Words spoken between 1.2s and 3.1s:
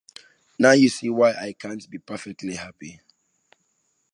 I can’t be perfectly happy.